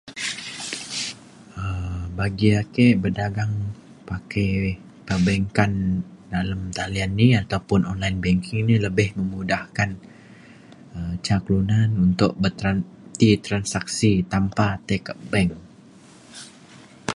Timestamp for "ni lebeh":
8.67-9.09